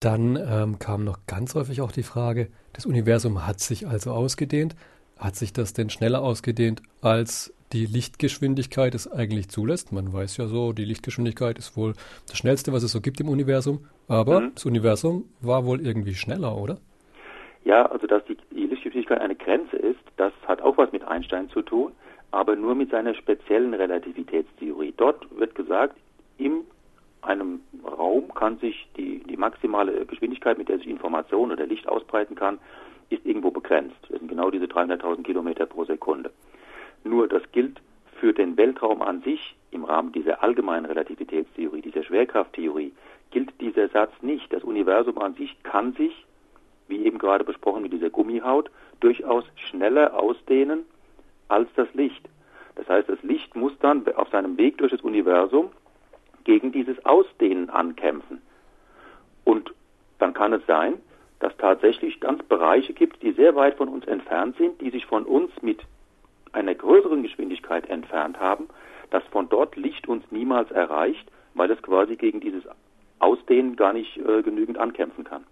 [0.00, 4.76] Dann ähm, kam noch ganz häufig auch die Frage, das Universum hat sich also ausgedehnt.
[5.18, 9.92] Hat sich das denn schneller ausgedehnt, als die Lichtgeschwindigkeit es eigentlich zulässt?
[9.92, 11.94] Man weiß ja so, die Lichtgeschwindigkeit ist wohl
[12.28, 13.86] das Schnellste, was es so gibt im Universum.
[14.08, 14.52] Aber mhm.
[14.54, 16.76] das Universum war wohl irgendwie schneller, oder?
[17.64, 21.48] Ja, also dass die, die Lichtgeschwindigkeit eine Grenze ist, das hat auch was mit Einstein
[21.48, 21.92] zu tun,
[22.30, 24.92] aber nur mit seiner speziellen Relativitätstheorie.
[24.98, 25.96] Dort wird gesagt,
[26.36, 26.64] im
[27.26, 32.34] einem Raum kann sich die, die maximale Geschwindigkeit, mit der sich Information oder Licht ausbreiten
[32.34, 32.58] kann,
[33.10, 33.96] ist irgendwo begrenzt.
[34.08, 36.30] Das sind genau diese 300.000 Kilometer pro Sekunde.
[37.04, 37.80] Nur das gilt
[38.18, 42.92] für den Weltraum an sich im Rahmen dieser allgemeinen Relativitätstheorie, dieser Schwerkrafttheorie,
[43.30, 44.52] gilt dieser Satz nicht.
[44.52, 46.26] Das Universum an sich kann sich,
[46.88, 50.84] wie eben gerade besprochen mit dieser Gummihaut, durchaus schneller ausdehnen
[51.48, 52.26] als das Licht.
[52.74, 55.70] Das heißt, das Licht muss dann auf seinem Weg durch das Universum
[56.44, 58.40] gegen dieses Ausdehnen ankämpfen.
[59.46, 59.72] Und
[60.18, 60.94] dann kann es sein,
[61.38, 65.24] dass tatsächlich ganz Bereiche gibt, die sehr weit von uns entfernt sind, die sich von
[65.24, 65.80] uns mit
[66.52, 68.68] einer größeren Geschwindigkeit entfernt haben,
[69.10, 72.64] dass von dort Licht uns niemals erreicht, weil es quasi gegen dieses
[73.20, 75.44] Ausdehnen gar nicht äh, genügend ankämpfen kann.